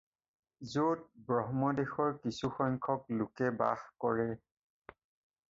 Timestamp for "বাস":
3.61-3.87